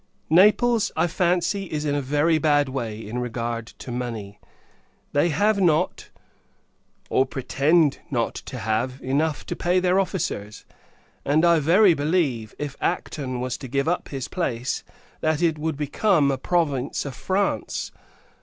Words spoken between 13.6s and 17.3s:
give up his place, that it would become a province of